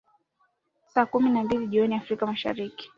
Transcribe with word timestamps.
ya 0.85 0.91
saa 0.93 1.05
kumi 1.05 1.29
na 1.29 1.43
mbili 1.43 1.67
jioni 1.67 1.95
afrika 1.95 2.25
mashariki 2.25 2.89